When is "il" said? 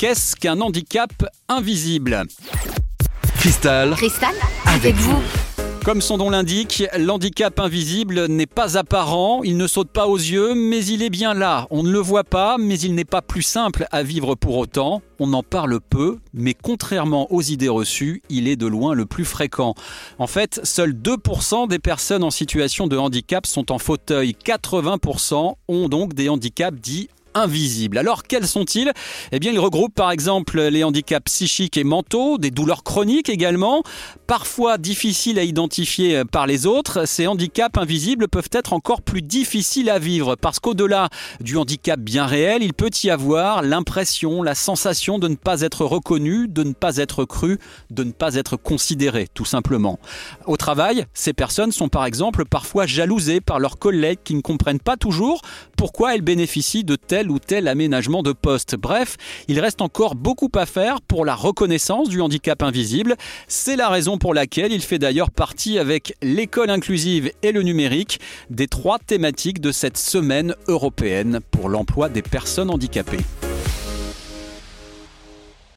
9.44-9.58, 10.86-11.02, 12.80-12.94, 18.30-18.48, 42.62-42.74, 59.48-59.60, 64.72-64.80